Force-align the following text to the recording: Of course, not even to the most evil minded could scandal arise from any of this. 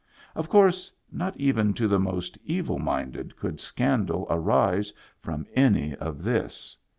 Of 0.33 0.49
course, 0.49 0.91
not 1.11 1.37
even 1.37 1.75
to 1.75 1.87
the 1.87 1.99
most 1.99 2.35
evil 2.43 2.79
minded 2.79 3.35
could 3.37 3.59
scandal 3.59 4.25
arise 4.31 4.91
from 5.19 5.45
any 5.53 5.93
of 5.97 6.23
this. 6.23 6.75